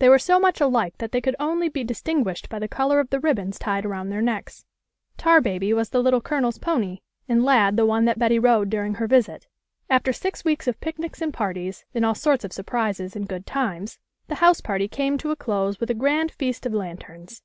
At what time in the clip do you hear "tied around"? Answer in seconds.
3.56-4.08